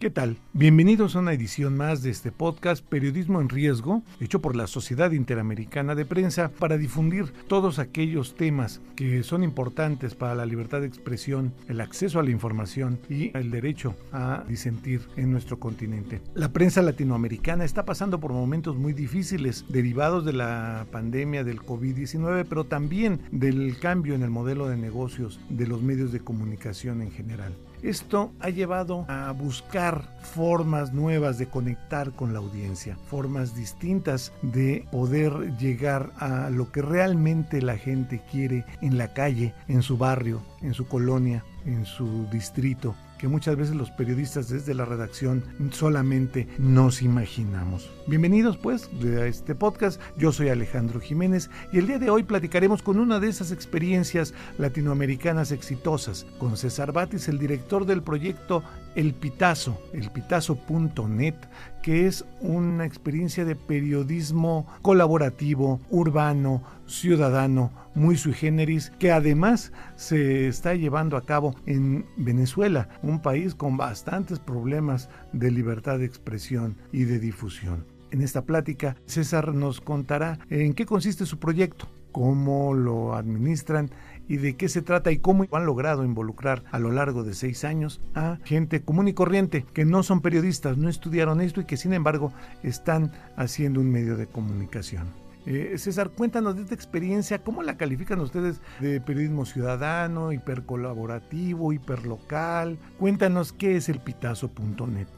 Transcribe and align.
¿Qué 0.00 0.08
tal? 0.08 0.38
Bienvenidos 0.54 1.14
a 1.14 1.18
una 1.18 1.34
edición 1.34 1.76
más 1.76 2.02
de 2.02 2.08
este 2.08 2.32
podcast 2.32 2.82
Periodismo 2.82 3.42
en 3.42 3.50
Riesgo, 3.50 4.02
hecho 4.18 4.40
por 4.40 4.56
la 4.56 4.66
Sociedad 4.66 5.10
Interamericana 5.10 5.94
de 5.94 6.06
Prensa 6.06 6.50
para 6.58 6.78
difundir 6.78 7.30
todos 7.48 7.78
aquellos 7.78 8.34
temas 8.34 8.80
que 8.96 9.22
son 9.22 9.44
importantes 9.44 10.14
para 10.14 10.34
la 10.34 10.46
libertad 10.46 10.80
de 10.80 10.86
expresión, 10.86 11.52
el 11.68 11.82
acceso 11.82 12.18
a 12.18 12.22
la 12.22 12.30
información 12.30 12.98
y 13.10 13.36
el 13.36 13.50
derecho 13.50 13.94
a 14.10 14.42
disentir 14.48 15.02
en 15.18 15.32
nuestro 15.32 15.60
continente. 15.60 16.22
La 16.32 16.50
prensa 16.50 16.80
latinoamericana 16.80 17.66
está 17.66 17.84
pasando 17.84 18.20
por 18.20 18.32
momentos 18.32 18.76
muy 18.76 18.94
difíciles 18.94 19.66
derivados 19.68 20.24
de 20.24 20.32
la 20.32 20.86
pandemia 20.90 21.44
del 21.44 21.60
COVID-19, 21.60 22.46
pero 22.48 22.64
también 22.64 23.20
del 23.32 23.78
cambio 23.78 24.14
en 24.14 24.22
el 24.22 24.30
modelo 24.30 24.66
de 24.66 24.78
negocios 24.78 25.40
de 25.50 25.66
los 25.66 25.82
medios 25.82 26.10
de 26.10 26.20
comunicación 26.20 27.02
en 27.02 27.10
general. 27.10 27.54
Esto 27.82 28.32
ha 28.40 28.50
llevado 28.50 29.06
a 29.08 29.32
buscar 29.32 30.04
formas 30.20 30.92
nuevas 30.92 31.38
de 31.38 31.46
conectar 31.46 32.12
con 32.12 32.32
la 32.32 32.38
audiencia, 32.38 32.96
formas 33.06 33.54
distintas 33.54 34.32
de 34.42 34.86
poder 34.92 35.56
llegar 35.56 36.12
a 36.18 36.50
lo 36.50 36.70
que 36.72 36.82
realmente 36.82 37.62
la 37.62 37.78
gente 37.78 38.22
quiere 38.30 38.64
en 38.82 38.98
la 38.98 39.14
calle, 39.14 39.54
en 39.66 39.82
su 39.82 39.96
barrio, 39.96 40.42
en 40.60 40.74
su 40.74 40.86
colonia, 40.88 41.42
en 41.64 41.86
su 41.86 42.26
distrito 42.30 42.94
que 43.20 43.28
muchas 43.28 43.54
veces 43.54 43.76
los 43.76 43.90
periodistas 43.90 44.48
desde 44.48 44.72
la 44.72 44.86
redacción 44.86 45.44
solamente 45.72 46.48
nos 46.56 47.02
imaginamos. 47.02 47.90
Bienvenidos 48.06 48.56
pues 48.56 48.88
a 49.04 49.26
este 49.26 49.54
podcast, 49.54 50.00
yo 50.16 50.32
soy 50.32 50.48
Alejandro 50.48 51.00
Jiménez 51.00 51.50
y 51.70 51.80
el 51.80 51.86
día 51.86 51.98
de 51.98 52.08
hoy 52.08 52.22
platicaremos 52.22 52.82
con 52.82 52.98
una 52.98 53.20
de 53.20 53.28
esas 53.28 53.52
experiencias 53.52 54.32
latinoamericanas 54.56 55.52
exitosas, 55.52 56.24
con 56.38 56.56
César 56.56 56.92
Batis, 56.92 57.28
el 57.28 57.38
director 57.38 57.84
del 57.84 58.02
proyecto 58.02 58.62
El 58.94 59.14
Pitazo, 59.14 59.80
elpitazo.net, 59.92 61.34
que 61.82 62.06
es 62.06 62.24
una 62.40 62.84
experiencia 62.84 63.44
de 63.44 63.56
periodismo 63.56 64.66
colaborativo, 64.82 65.80
urbano, 65.90 66.62
ciudadano, 66.86 67.70
muy 67.94 68.16
sui 68.16 68.32
generis, 68.32 68.90
que 68.98 69.12
además 69.12 69.72
se 69.96 70.48
está 70.48 70.74
llevando 70.74 71.16
a 71.16 71.24
cabo 71.24 71.54
en 71.66 72.04
Venezuela, 72.16 72.88
un 73.02 73.20
país 73.20 73.54
con 73.54 73.76
bastantes 73.76 74.38
problemas 74.38 75.08
de 75.32 75.50
libertad 75.50 75.98
de 75.98 76.06
expresión 76.06 76.76
y 76.92 77.04
de 77.04 77.18
difusión. 77.20 77.86
En 78.10 78.22
esta 78.22 78.42
plática, 78.42 78.96
César 79.06 79.54
nos 79.54 79.80
contará 79.80 80.38
en 80.50 80.74
qué 80.74 80.84
consiste 80.84 81.26
su 81.26 81.38
proyecto, 81.38 81.88
cómo 82.10 82.74
lo 82.74 83.14
administran 83.14 83.90
y 84.30 84.36
de 84.36 84.54
qué 84.54 84.68
se 84.68 84.80
trata 84.80 85.10
y 85.10 85.18
cómo 85.18 85.44
han 85.50 85.66
logrado 85.66 86.04
involucrar 86.04 86.62
a 86.70 86.78
lo 86.78 86.92
largo 86.92 87.24
de 87.24 87.34
seis 87.34 87.64
años 87.64 88.00
a 88.14 88.38
gente 88.44 88.80
común 88.80 89.08
y 89.08 89.12
corriente 89.12 89.66
que 89.74 89.84
no 89.84 90.04
son 90.04 90.20
periodistas, 90.20 90.78
no 90.78 90.88
estudiaron 90.88 91.40
esto 91.40 91.60
y 91.60 91.64
que 91.64 91.76
sin 91.76 91.92
embargo 91.92 92.32
están 92.62 93.10
haciendo 93.36 93.80
un 93.80 93.90
medio 93.90 94.16
de 94.16 94.28
comunicación. 94.28 95.08
Eh, 95.46 95.74
César, 95.78 96.10
cuéntanos 96.10 96.54
de 96.54 96.62
esta 96.62 96.76
experiencia, 96.76 97.42
¿cómo 97.42 97.64
la 97.64 97.76
califican 97.76 98.20
ustedes 98.20 98.60
de 98.78 99.00
periodismo 99.00 99.46
ciudadano, 99.46 100.32
hipercolaborativo, 100.32 101.72
hiperlocal? 101.72 102.78
Cuéntanos 103.00 103.52
qué 103.52 103.74
es 103.74 103.88
el 103.88 103.98
pitazo.net. 103.98 105.08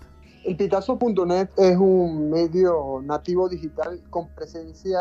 Pitazo.net 0.44 1.50
es 1.56 1.76
un 1.78 2.30
medio 2.30 3.00
nativo 3.02 3.48
digital 3.48 4.02
con 4.10 4.28
presencia 4.34 5.00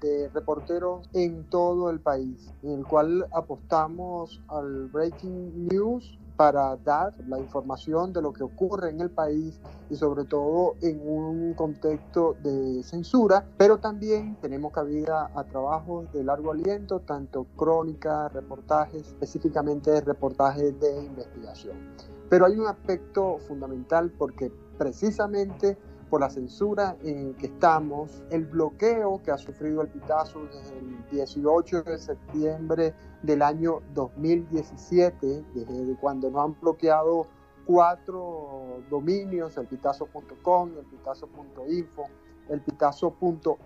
de 0.00 0.28
reporteros 0.30 1.08
en 1.14 1.46
todo 1.46 1.90
el 1.90 2.00
país, 2.00 2.54
en 2.62 2.72
el 2.80 2.86
cual 2.86 3.26
apostamos 3.32 4.42
al 4.48 4.88
breaking 4.88 5.68
news 5.68 6.20
para 6.36 6.76
dar 6.76 7.14
la 7.28 7.38
información 7.38 8.12
de 8.12 8.22
lo 8.22 8.32
que 8.32 8.42
ocurre 8.42 8.90
en 8.90 9.00
el 9.00 9.10
país 9.10 9.60
y 9.90 9.96
sobre 9.96 10.24
todo 10.24 10.74
en 10.80 11.00
un 11.06 11.54
contexto 11.54 12.36
de 12.42 12.82
censura, 12.82 13.46
pero 13.56 13.78
también 13.78 14.36
tenemos 14.40 14.72
cabida 14.72 15.30
a 15.34 15.44
trabajos 15.44 16.12
de 16.12 16.24
largo 16.24 16.52
aliento, 16.52 17.00
tanto 17.00 17.46
crónicas, 17.56 18.32
reportajes, 18.32 19.06
específicamente 19.06 20.00
reportajes 20.00 20.78
de 20.80 21.04
investigación. 21.04 21.76
Pero 22.28 22.46
hay 22.46 22.58
un 22.58 22.66
aspecto 22.66 23.38
fundamental 23.46 24.10
porque 24.10 24.50
precisamente 24.78 25.76
por 26.14 26.20
la 26.20 26.30
censura 26.30 26.96
en 27.02 27.34
que 27.34 27.46
estamos, 27.46 28.22
el 28.30 28.44
bloqueo 28.44 29.20
que 29.24 29.32
ha 29.32 29.36
sufrido 29.36 29.82
el 29.82 29.88
Pitazo 29.88 30.44
desde 30.44 30.78
el 30.78 31.04
18 31.10 31.82
de 31.82 31.98
septiembre 31.98 32.94
del 33.24 33.42
año 33.42 33.80
2017, 33.94 35.44
desde 35.52 35.96
cuando 35.96 36.30
nos 36.30 36.44
han 36.44 36.60
bloqueado 36.60 37.26
cuatro 37.66 38.80
dominios, 38.88 39.56
el 39.56 39.66
pitazo.com, 39.66 40.70
el 40.78 40.86
pitazo.info, 40.86 42.04
el 42.48 42.60
pitazo.ml 42.60 43.56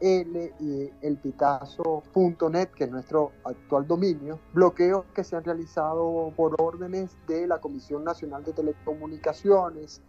y 0.00 0.90
el 1.02 1.16
pitazo.net, 1.18 2.68
que 2.70 2.84
es 2.84 2.90
nuestro 2.90 3.32
actual 3.44 3.86
dominio, 3.86 4.38
bloqueos 4.54 5.04
que 5.14 5.24
se 5.24 5.36
han 5.36 5.44
realizado 5.44 6.32
por 6.36 6.58
órdenes 6.58 7.18
de 7.26 7.46
la 7.46 7.60
Comisión 7.60 8.02
Nacional 8.02 8.44
de 8.44 8.54
Telecomunicaciones, 8.54 10.00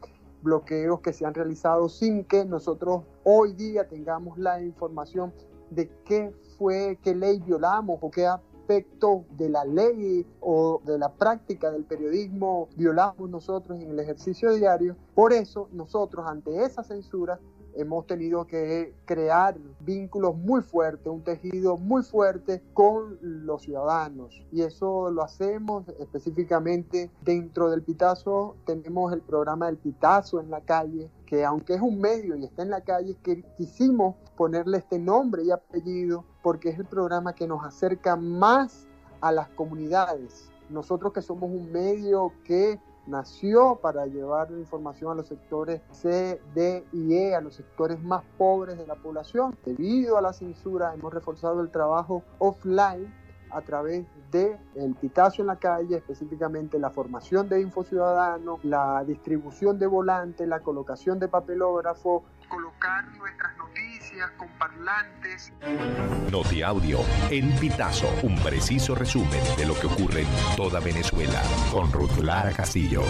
bloqueos 0.43 0.99
que 0.99 1.13
se 1.13 1.25
han 1.25 1.33
realizado 1.33 1.89
sin 1.89 2.25
que 2.25 2.45
nosotros 2.45 3.03
hoy 3.23 3.53
día 3.53 3.87
tengamos 3.87 4.37
la 4.37 4.61
información 4.61 5.33
de 5.71 5.89
qué 6.05 6.31
fue, 6.57 6.99
qué 7.01 7.15
ley 7.15 7.39
violamos 7.39 7.97
o 8.01 8.11
qué 8.11 8.27
aspecto 8.27 9.25
de 9.31 9.49
la 9.49 9.65
ley 9.65 10.25
o 10.39 10.81
de 10.85 10.97
la 10.97 11.11
práctica 11.13 11.71
del 11.71 11.83
periodismo 11.83 12.69
violamos 12.75 13.29
nosotros 13.29 13.79
en 13.81 13.91
el 13.91 13.99
ejercicio 13.99 14.53
diario. 14.53 14.95
Por 15.15 15.33
eso 15.33 15.67
nosotros 15.71 16.25
ante 16.27 16.63
esa 16.63 16.83
censura 16.83 17.39
hemos 17.75 18.07
tenido 18.07 18.45
que 18.45 18.93
crear 19.05 19.57
vínculos 19.79 20.35
muy 20.35 20.61
fuertes, 20.61 21.07
un 21.07 21.23
tejido 21.23 21.77
muy 21.77 22.03
fuerte 22.03 22.61
con 22.73 23.17
los 23.21 23.63
ciudadanos. 23.63 24.43
Y 24.51 24.61
eso 24.61 25.09
lo 25.11 25.23
hacemos 25.23 25.87
específicamente 25.99 27.09
dentro 27.21 27.69
del 27.69 27.81
Pitazo. 27.81 28.55
Tenemos 28.65 29.13
el 29.13 29.21
programa 29.21 29.67
del 29.67 29.77
Pitazo 29.77 30.39
en 30.39 30.49
la 30.49 30.61
calle, 30.61 31.09
que 31.25 31.45
aunque 31.45 31.75
es 31.75 31.81
un 31.81 31.99
medio 31.99 32.35
y 32.35 32.45
está 32.45 32.63
en 32.63 32.69
la 32.69 32.81
calle, 32.81 33.17
que 33.23 33.43
quisimos 33.57 34.15
ponerle 34.35 34.77
este 34.77 34.99
nombre 34.99 35.43
y 35.43 35.51
apellido 35.51 36.25
porque 36.41 36.69
es 36.69 36.79
el 36.79 36.85
programa 36.85 37.33
que 37.33 37.47
nos 37.47 37.63
acerca 37.63 38.15
más 38.15 38.87
a 39.21 39.31
las 39.31 39.47
comunidades. 39.49 40.49
Nosotros 40.69 41.13
que 41.13 41.21
somos 41.21 41.49
un 41.49 41.71
medio 41.71 42.33
que 42.43 42.79
nació 43.07 43.75
para 43.81 44.05
llevar 44.05 44.51
información 44.51 45.11
a 45.11 45.15
los 45.15 45.27
sectores 45.27 45.81
C, 45.91 46.41
D 46.53 46.85
y 46.93 47.15
E, 47.15 47.35
a 47.35 47.41
los 47.41 47.55
sectores 47.55 48.01
más 48.01 48.23
pobres 48.37 48.77
de 48.77 48.87
la 48.87 48.95
población. 48.95 49.55
Debido 49.65 50.17
a 50.17 50.21
la 50.21 50.33
censura 50.33 50.93
hemos 50.93 51.13
reforzado 51.13 51.61
el 51.61 51.69
trabajo 51.69 52.23
offline 52.39 53.13
a 53.51 53.61
través 53.61 54.05
de 54.31 54.57
el 54.75 54.95
pitazo 54.95 55.43
en 55.43 55.47
la 55.47 55.57
calle, 55.57 55.97
específicamente 55.97 56.79
la 56.79 56.89
formación 56.89 57.47
de 57.49 57.61
infociudadanos, 57.61 58.63
la 58.65 59.03
distribución 59.05 59.77
de 59.77 59.85
volantes, 59.85 60.47
la 60.47 60.61
colocación 60.61 61.19
de 61.19 61.27
papelógrafo, 61.27 62.23
colocar 62.53 63.07
nuestras 63.17 63.57
noticias 63.57 64.29
con 64.37 64.47
parlantes. 64.59 65.51
Notiaudio, 66.31 66.99
El 67.31 67.51
Pitazo, 67.55 68.07
un 68.21 68.37
preciso 68.43 68.93
resumen 68.93 69.41
de 69.57 69.65
lo 69.65 69.73
que 69.73 69.87
ocurre 69.87 70.21
en 70.21 70.55
toda 70.55 70.79
Venezuela, 70.79 71.41
con 71.71 71.91
Ruth 71.91 72.19
Lara 72.19 72.51
Castillo. 72.51 73.01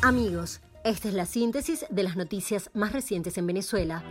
Amigos, 0.00 0.62
esta 0.82 1.08
es 1.08 1.14
la 1.14 1.26
síntesis 1.26 1.84
de 1.90 2.02
las 2.04 2.16
noticias 2.16 2.70
más 2.72 2.92
recientes 2.92 3.36
en 3.36 3.46
Venezuela. 3.46 4.02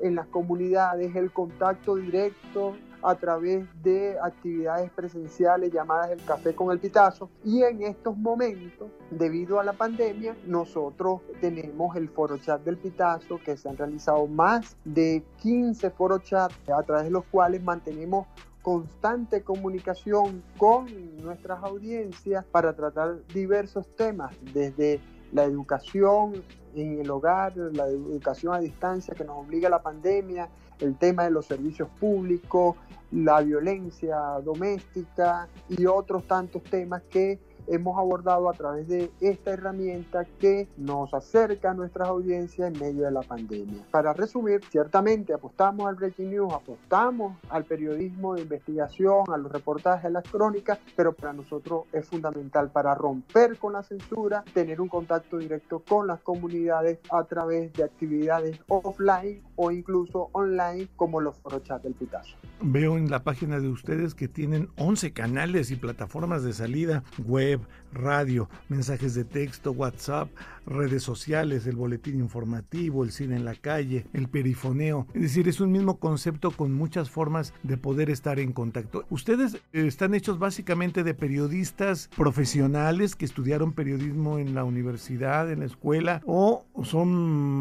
En 0.00 0.14
las 0.14 0.26
comunidades, 0.28 1.14
el 1.14 1.32
contacto 1.32 1.96
directo 1.96 2.76
a 3.02 3.14
través 3.14 3.66
de 3.82 4.18
actividades 4.20 4.90
presenciales 4.90 5.72
llamadas 5.72 6.10
el 6.10 6.24
café 6.24 6.54
con 6.54 6.72
el 6.72 6.78
pitazo. 6.78 7.30
Y 7.44 7.62
en 7.62 7.82
estos 7.82 8.16
momentos 8.16 8.88
debido 9.10 9.60
a 9.60 9.64
la 9.64 9.72
pandemia 9.72 10.36
nosotros 10.46 11.20
tenemos 11.40 11.96
el 11.96 12.08
foro 12.08 12.38
chat 12.38 12.62
del 12.62 12.76
pitazo 12.76 13.38
que 13.44 13.56
se 13.56 13.68
han 13.68 13.76
realizado 13.76 14.26
más 14.26 14.76
de 14.84 15.24
15 15.40 15.90
foro 15.90 16.18
chat 16.18 16.52
a 16.68 16.82
través 16.82 17.04
de 17.04 17.10
los 17.10 17.24
cuales 17.26 17.62
mantenemos 17.62 18.26
constante 18.62 19.42
comunicación 19.42 20.42
con 20.58 20.86
nuestras 21.22 21.62
audiencias 21.62 22.44
para 22.44 22.74
tratar 22.74 23.24
diversos 23.28 23.86
temas 23.96 24.34
desde 24.52 25.00
la 25.32 25.44
educación 25.44 26.42
en 26.82 27.00
el 27.00 27.10
hogar, 27.10 27.56
la 27.56 27.86
educación 27.86 28.54
a 28.54 28.58
distancia 28.58 29.14
que 29.14 29.24
nos 29.24 29.38
obliga 29.38 29.68
a 29.68 29.70
la 29.70 29.82
pandemia, 29.82 30.48
el 30.80 30.96
tema 30.96 31.24
de 31.24 31.30
los 31.30 31.46
servicios 31.46 31.88
públicos, 32.00 32.76
la 33.10 33.40
violencia 33.40 34.16
doméstica 34.44 35.48
y 35.68 35.86
otros 35.86 36.26
tantos 36.26 36.62
temas 36.64 37.02
que 37.10 37.38
hemos 37.68 37.98
abordado 37.98 38.48
a 38.48 38.52
través 38.52 38.88
de 38.88 39.10
esta 39.20 39.52
herramienta 39.52 40.24
que 40.38 40.68
nos 40.76 41.12
acerca 41.14 41.70
a 41.70 41.74
nuestras 41.74 42.08
audiencias 42.08 42.72
en 42.72 42.80
medio 42.80 43.04
de 43.04 43.10
la 43.10 43.22
pandemia. 43.22 43.84
Para 43.90 44.12
resumir, 44.12 44.60
ciertamente 44.70 45.32
apostamos 45.32 45.88
al 45.88 45.94
breaking 45.96 46.30
news, 46.30 46.52
apostamos 46.52 47.36
al 47.50 47.64
periodismo 47.64 48.34
de 48.34 48.42
investigación, 48.42 49.24
a 49.32 49.36
los 49.36 49.52
reportajes, 49.52 50.06
a 50.06 50.10
las 50.10 50.24
crónicas, 50.24 50.78
pero 50.96 51.12
para 51.12 51.32
nosotros 51.32 51.84
es 51.92 52.06
fundamental 52.06 52.70
para 52.70 52.94
romper 52.94 53.58
con 53.58 53.72
la 53.72 53.82
censura, 53.82 54.44
tener 54.52 54.80
un 54.80 54.88
contacto 54.88 55.38
directo 55.38 55.82
con 55.86 56.06
las 56.06 56.20
comunidades 56.20 56.98
a 57.10 57.24
través 57.24 57.72
de 57.72 57.84
actividades 57.84 58.60
offline 58.68 59.42
o 59.56 59.70
incluso 59.70 60.30
online 60.32 60.88
como 60.96 61.20
los 61.20 61.36
foros 61.38 61.62
chat 61.64 61.82
del 61.82 61.94
Pitazo. 61.94 62.36
Veo 62.60 62.96
en 62.96 63.10
la 63.10 63.22
página 63.22 63.60
de 63.60 63.68
ustedes 63.68 64.14
que 64.14 64.28
tienen 64.28 64.68
11 64.76 65.12
canales 65.12 65.70
y 65.70 65.76
plataformas 65.76 66.42
de 66.42 66.52
salida 66.52 67.04
web 67.24 67.57
radio, 67.92 68.48
mensajes 68.68 69.14
de 69.14 69.24
texto, 69.24 69.72
WhatsApp, 69.72 70.28
redes 70.66 71.02
sociales, 71.02 71.66
el 71.66 71.76
boletín 71.76 72.18
informativo, 72.18 73.04
el 73.04 73.12
cine 73.12 73.36
en 73.36 73.44
la 73.44 73.54
calle, 73.54 74.06
el 74.12 74.28
perifoneo. 74.28 75.06
Es 75.14 75.22
decir, 75.22 75.48
es 75.48 75.60
un 75.60 75.72
mismo 75.72 75.98
concepto 75.98 76.50
con 76.50 76.72
muchas 76.72 77.10
formas 77.10 77.54
de 77.62 77.76
poder 77.76 78.10
estar 78.10 78.38
en 78.38 78.52
contacto. 78.52 79.04
Ustedes 79.10 79.54
eh, 79.54 79.86
están 79.86 80.14
hechos 80.14 80.38
básicamente 80.38 81.04
de 81.04 81.14
periodistas 81.14 82.10
profesionales 82.16 83.16
que 83.16 83.24
estudiaron 83.24 83.72
periodismo 83.72 84.38
en 84.38 84.54
la 84.54 84.64
universidad, 84.64 85.50
en 85.50 85.60
la 85.60 85.66
escuela, 85.66 86.22
o 86.26 86.66
son 86.84 87.08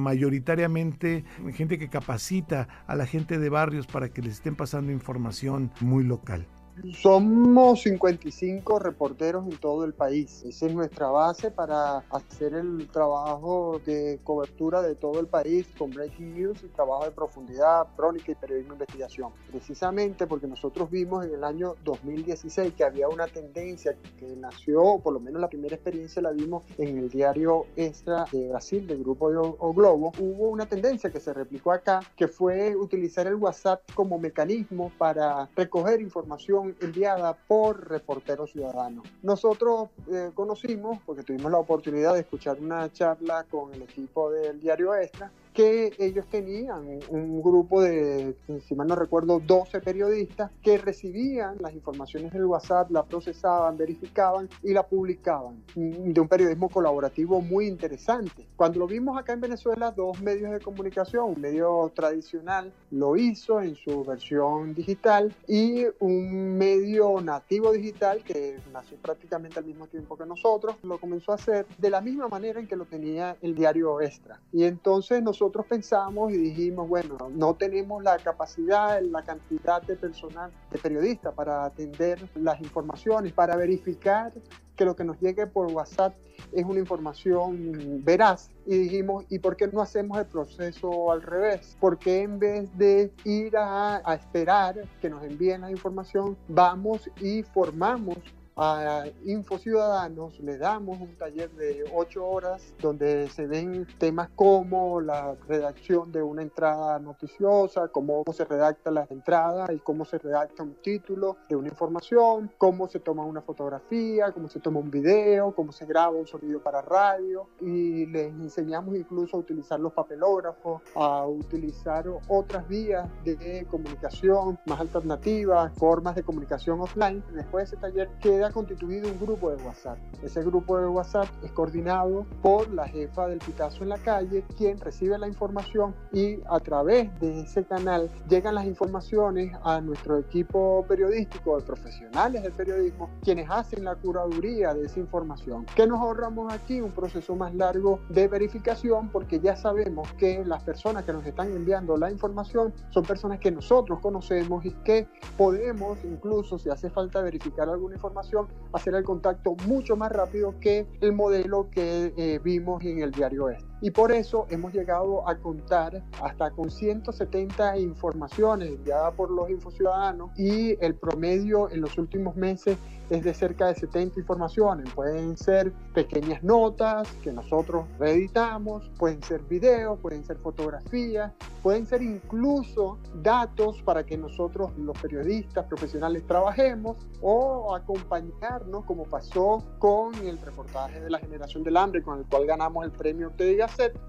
mayoritariamente 0.04 1.24
gente 1.54 1.80
que 1.80 1.90
capacita 1.90 2.68
a 2.88 2.96
la 2.96 3.06
gente 3.06 3.40
de 3.40 3.50
barrios 3.50 3.88
para 3.88 4.10
que 4.10 4.22
les 4.22 4.34
estén 4.34 4.56
pasando 4.56 4.92
información 4.92 5.72
muy 5.82 6.04
local. 6.04 6.46
Somos 6.94 7.82
55 7.82 8.78
reporteros 8.78 9.46
en 9.46 9.58
todo 9.58 9.84
el 9.84 9.94
país. 9.94 10.44
Esa 10.46 10.68
es 10.68 10.74
nuestra 10.74 11.08
base 11.08 11.50
para 11.50 12.04
hacer 12.12 12.54
el 12.54 12.88
trabajo 12.90 13.82
de 13.84 14.20
cobertura 14.24 14.84
de 14.84 14.94
todo 14.94 15.20
el 15.20 15.26
país 15.26 15.68
con 15.78 15.90
breaking 15.90 16.36
news 16.36 16.64
y 16.64 16.68
trabajo 16.68 17.06
de 17.06 17.12
profundidad, 17.12 17.88
crónica 17.96 18.32
y 18.32 18.36
periodismo 18.36 18.74
de 18.74 18.76
investigación. 18.76 19.32
Precisamente 19.50 20.28
porque 20.28 20.46
nosotros 20.46 20.92
vimos 20.92 21.26
en 21.26 21.34
el 21.34 21.44
año 21.44 21.76
2016 21.84 22.74
que 22.76 22.84
había 22.84 23.10
una 23.10 23.28
tendencia 23.28 23.96
que 24.20 24.28
nació, 24.36 25.00
por 25.00 25.14
lo 25.14 25.20
menos 25.20 25.42
la 25.42 25.50
primera 25.50 25.76
experiencia 25.76 26.22
la 26.22 26.32
vimos 26.32 26.64
en 26.78 27.00
el 27.00 27.10
diario 27.10 27.66
Extra 27.76 28.26
de 28.32 28.50
Brasil, 28.50 28.86
del 28.86 29.00
grupo 29.00 29.32
de 29.32 29.38
o 29.38 29.74
Globo. 29.74 30.12
Hubo 30.20 30.50
una 30.50 30.68
tendencia 30.68 31.10
que 31.10 31.20
se 31.20 31.34
replicó 31.34 31.72
acá, 31.72 32.02
que 32.16 32.28
fue 32.28 32.76
utilizar 32.76 33.26
el 33.26 33.36
WhatsApp 33.36 33.82
como 33.96 34.20
mecanismo 34.20 34.92
para 34.98 35.50
recoger 35.56 36.02
información 36.02 36.67
enviada 36.82 37.34
por 37.34 37.90
reporteros 37.90 38.52
ciudadanos. 38.52 39.06
Nosotros 39.24 39.90
eh, 40.12 40.32
conocimos, 40.34 41.00
porque 41.06 41.24
tuvimos 41.24 41.52
la 41.52 41.60
oportunidad 41.60 42.14
de 42.14 42.22
escuchar 42.22 42.60
una 42.60 42.92
charla 42.92 43.46
con 43.50 43.74
el 43.74 43.82
equipo 43.84 44.32
del 44.32 44.60
diario 44.60 44.96
Extra, 44.96 45.32
que 45.58 45.92
ellos 45.98 46.28
tenían 46.28 47.00
un 47.10 47.42
grupo 47.42 47.82
de, 47.82 48.36
si 48.68 48.76
mal 48.76 48.88
no 48.88 48.96
recuerdo, 48.96 49.40
12 49.40 49.82
periodistas 49.82 50.52
que 50.62 50.78
recibían 50.78 51.58
las 51.60 51.74
informaciones 51.74 52.32
del 52.32 52.46
WhatsApp, 52.46 52.92
la 52.92 53.04
procesaban, 53.04 53.76
verificaban 53.76 54.48
y 54.62 54.72
la 54.74 54.84
publicaban. 54.86 55.64
De 55.74 56.22
un 56.22 56.28
periodismo 56.28 56.70
colaborativo 56.70 57.42
muy 57.42 57.66
interesante. 57.66 58.46
Cuando 58.56 58.78
lo 58.78 58.86
vimos 58.86 59.18
acá 59.18 59.34
en 59.34 59.42
Venezuela, 59.42 59.90
dos 59.90 60.22
medios 60.22 60.52
de 60.52 60.60
comunicación, 60.60 61.32
un 61.32 61.42
medio 61.42 61.92
tradicional 61.96 62.72
lo 62.92 63.18
hizo 63.18 63.60
en 63.60 63.74
su 63.74 64.06
versión 64.06 64.76
digital 64.76 65.36
y 65.48 65.86
un 65.98 66.56
medio 66.56 67.20
nativo 67.20 67.72
digital 67.72 68.24
que 68.24 68.60
nació 68.72 68.98
prácticamente 68.98 69.58
al 69.58 69.66
mismo 69.66 69.88
tiempo 69.88 70.16
que 70.16 70.28
nosotros, 70.28 70.76
lo 70.84 71.00
comenzó 71.00 71.32
a 71.32 71.36
hacer 71.36 71.66
de 71.80 71.90
la 71.90 72.00
misma 72.00 72.28
manera 72.28 72.60
en 72.60 72.68
que 72.68 72.76
lo 72.76 72.86
tenía 72.86 73.38
el 73.42 73.56
diario 73.56 74.00
Extra. 74.02 74.40
Y 74.54 74.64
entonces 74.64 75.24
nosotros 75.24 75.47
nosotros 75.48 75.66
pensamos 75.68 76.34
y 76.34 76.38
dijimos, 76.38 76.90
bueno, 76.90 77.18
no 77.32 77.56
tenemos 77.56 78.04
la 78.04 78.18
capacidad, 78.18 79.02
la 79.02 79.22
cantidad 79.22 79.82
de 79.82 79.96
personal, 79.96 80.52
de 80.70 80.78
periodistas 80.78 81.34
para 81.34 81.64
atender 81.64 82.20
las 82.36 82.60
informaciones, 82.60 83.32
para 83.32 83.56
verificar 83.56 84.34
que 84.76 84.84
lo 84.84 84.94
que 84.94 85.06
nos 85.06 85.18
llegue 85.22 85.48
por 85.48 85.72
WhatsApp 85.72 86.14
es 86.52 86.66
una 86.66 86.82
información 86.82 88.04
veraz. 88.04 88.50
Y 88.66 88.78
dijimos, 88.78 89.24
¿y 89.30 89.40
por 89.40 89.56
qué 89.56 89.68
no 89.68 89.82
hacemos 89.82 90.20
el 90.20 90.26
proceso 90.26 91.14
al 91.14 91.22
revés? 91.22 91.78
¿Por 91.80 91.98
qué 91.98 92.24
en 92.24 92.40
vez 92.40 92.78
de 92.78 93.14
ir 93.24 93.56
a, 93.56 94.02
a 94.04 94.16
esperar 94.16 94.84
que 95.00 95.10
nos 95.10 95.24
envíen 95.24 95.62
la 95.62 95.72
información, 95.72 96.36
vamos 96.50 97.10
y 97.22 97.44
formamos 97.44 98.18
a 98.58 99.06
Info 99.26 99.60
Ciudadanos 99.60 100.40
le 100.40 100.58
damos 100.58 101.00
un 101.00 101.16
taller 101.16 101.52
de 101.52 101.86
ocho 101.94 102.26
horas 102.26 102.74
donde 102.82 103.30
se 103.30 103.46
ven 103.46 103.88
temas 104.00 104.30
como 104.36 105.00
la 105.00 105.36
redacción 105.48 106.12
de 106.12 106.24
una 106.24 106.42
entrada 106.42 106.98
noticiosa, 106.98 107.90
cómo 107.90 108.24
se 108.34 108.46
redacta 108.46 108.90
la 108.90 109.06
entrada 109.12 109.72
y 109.72 109.78
cómo 109.78 110.06
se 110.06 110.18
redacta 110.18 110.64
un 110.64 110.74
título 110.82 111.38
de 111.48 111.56
una 111.56 111.70
información, 111.70 112.52
cómo 112.58 112.88
se 112.88 113.00
toma 113.00 113.24
una 113.26 113.42
fotografía, 113.42 114.32
cómo 114.32 114.50
se 114.50 114.60
toma 114.60 114.80
un 114.80 114.90
video, 114.90 115.54
cómo 115.54 115.72
se 115.72 115.86
graba 115.86 116.16
un 116.16 116.26
sonido 116.26 116.60
para 116.60 116.82
radio 116.82 117.48
y 117.62 118.08
les 118.08 118.34
enseñamos 118.34 118.96
incluso 118.96 119.38
a 119.38 119.40
utilizar 119.40 119.80
los 119.80 119.94
papelógrafos, 119.94 120.82
a 120.96 121.28
utilizar 121.28 122.06
otras 122.28 122.68
vías 122.68 123.08
de 123.24 123.68
comunicación 123.70 124.58
más 124.66 124.80
alternativas, 124.80 125.72
formas 125.78 126.16
de 126.16 126.24
comunicación 126.24 126.82
offline. 126.82 127.24
Después 127.34 127.70
de 127.70 127.76
ese 127.76 127.82
taller 127.82 128.10
queda 128.20 128.47
constituido 128.52 129.10
un 129.10 129.20
grupo 129.20 129.50
de 129.52 129.64
WhatsApp. 129.64 129.98
Ese 130.24 130.42
grupo 130.44 130.78
de 130.80 130.88
WhatsApp 130.88 131.28
es 131.44 131.52
coordinado 131.52 132.26
por 132.42 132.70
la 132.72 132.88
jefa 132.88 133.28
del 133.28 133.40
Pitazo 133.40 133.84
en 133.84 133.90
la 133.90 133.98
calle, 133.98 134.44
quien 134.58 134.80
recibe 134.80 135.18
la 135.18 135.28
información 135.28 135.96
y 136.12 136.40
a 136.50 136.60
través 136.60 137.18
de 137.20 137.42
ese 137.42 137.64
canal 137.64 138.10
llegan 138.28 138.56
las 138.56 138.66
informaciones 138.66 139.56
a 139.64 139.82
nuestro 139.82 140.18
equipo 140.18 140.86
periodístico 140.88 141.58
de 141.58 141.64
profesionales 141.66 142.44
del 142.44 142.52
periodismo, 142.52 143.10
quienes 143.24 143.50
hacen 143.50 143.84
la 143.84 143.96
curaduría 143.96 144.74
de 144.74 144.86
esa 144.86 145.00
información. 145.00 145.66
¿Qué 145.76 145.88
nos 145.88 146.00
ahorramos 146.00 146.52
aquí? 146.54 146.82
Un 146.82 146.92
proceso 146.92 147.36
más 147.36 147.54
largo 147.56 148.00
de 148.10 148.28
verificación 148.28 149.10
porque 149.10 149.40
ya 149.40 149.56
sabemos 149.56 150.12
que 150.14 150.44
las 150.46 150.64
personas 150.64 151.04
que 151.04 151.14
nos 151.14 151.26
están 151.26 151.52
enviando 151.52 151.98
la 151.98 152.12
información 152.12 152.74
son 152.90 153.04
personas 153.04 153.40
que 153.40 153.52
nosotros 153.52 154.00
conocemos 154.00 154.66
y 154.66 154.72
que 154.72 155.08
podemos 155.38 155.98
incluso 156.04 156.58
si 156.60 156.70
hace 156.70 156.90
falta 156.90 157.22
verificar 157.22 157.70
alguna 157.70 157.96
información 157.96 158.37
hacer 158.74 158.96
el 158.96 159.04
contacto 159.04 159.56
mucho 159.66 159.96
más 159.96 160.12
rápido 160.12 160.60
que 160.60 160.88
el 161.02 161.14
modelo 161.14 161.70
que 161.72 162.14
eh, 162.18 162.40
vimos 162.44 162.84
en 162.84 163.00
el 163.00 163.12
diario 163.12 163.50
este. 163.50 163.66
Y 163.82 163.92
por 163.92 164.12
eso 164.12 164.48
hemos 164.50 164.74
llegado 164.74 165.28
a 165.28 165.38
contar 165.38 166.04
hasta 166.24 166.50
con 166.52 166.72
170 166.72 167.78
informaciones 167.78 168.70
enviadas 168.70 169.14
por 169.14 169.30
los 169.30 169.50
infociudadanos 169.50 170.32
y 170.38 170.84
el 170.84 170.96
promedio 170.96 171.70
en 171.70 171.82
los 171.82 171.98
últimos 171.98 172.36
meses 172.36 172.78
es 173.10 173.24
de 173.24 173.34
cerca 173.34 173.68
de 173.68 173.76
70 173.76 174.20
informaciones. 174.20 174.90
Pueden 174.94 175.38
ser 175.38 175.72
pequeñas 175.94 176.44
notas 176.44 177.08
que 177.24 177.32
nosotros 177.32 177.86
reeditamos, 178.00 178.90
pueden 178.98 179.22
ser 179.24 179.42
videos, 179.44 180.00
pueden 180.00 180.26
ser 180.26 180.38
fotografías, 180.38 181.32
pueden 181.64 181.86
ser 181.86 182.02
incluso 182.02 182.98
datos 183.22 183.82
para 183.84 184.06
que 184.06 184.18
nosotros 184.18 184.72
los 184.78 184.98
periodistas 185.00 185.66
profesionales 185.66 186.26
trabajemos 186.28 186.98
o 187.22 187.76
acompañarnos 187.76 188.86
como 188.86 189.04
pasó 189.04 189.64
con 189.80 190.14
el 190.16 190.38
reportaje 190.40 191.00
de 191.00 191.10
la 191.10 191.20
generación 191.20 191.64
del 191.64 191.78
hambre 191.78 192.02
con 192.02 192.20
el 192.20 192.26
cual 192.26 192.46
ganamos 192.46 192.86
el 192.86 192.92
premio 192.92 193.32
Te 193.32 193.46